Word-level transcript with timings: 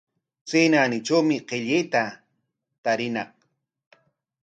Chay 0.47 0.65
naanitrawshi 0.71 1.37
qillayta 1.49 2.01
tariñaq. 2.83 3.31